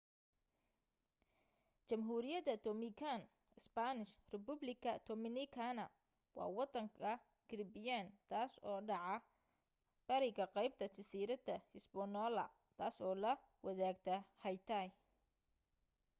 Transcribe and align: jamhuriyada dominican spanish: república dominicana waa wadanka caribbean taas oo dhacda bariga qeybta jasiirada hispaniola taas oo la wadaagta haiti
jamhuriyada 1.89 2.53
dominican 2.67 3.21
spanish: 3.65 4.13
república 4.35 4.91
dominicana 5.09 5.85
waa 6.37 6.49
wadanka 6.57 7.11
caribbean 7.47 8.05
taas 8.29 8.51
oo 8.69 8.79
dhacda 8.89 9.25
bariga 10.07 10.45
qeybta 10.55 10.85
jasiirada 10.95 11.55
hispaniola 11.75 12.45
taas 12.77 12.95
oo 13.07 13.15
la 13.23 13.33
wadaagta 13.65 14.15
haiti 14.43 14.83